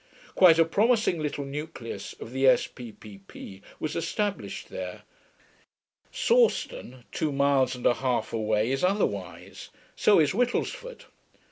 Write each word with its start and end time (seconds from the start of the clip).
Quite 0.33 0.57
a 0.57 0.65
promising 0.65 1.19
little 1.21 1.45
nucleus 1.45 2.13
of 2.13 2.31
the 2.31 2.47
S.P.P.P. 2.47 3.61
was 3.79 3.95
established 3.95 4.69
there. 4.69 5.03
Sawston, 6.11 7.03
two 7.11 7.31
miles 7.31 7.75
and 7.75 7.85
a 7.85 7.93
half 7.93 8.33
away, 8.33 8.71
is 8.71 8.83
otherwise; 8.83 9.69
so 9.95 10.19
is 10.19 10.33
Whittlesford. 10.33 11.05